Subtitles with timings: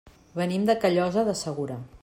[0.39, 1.79] Venim de Callosa de Segura.